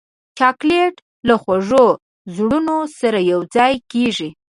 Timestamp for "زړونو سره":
2.35-3.19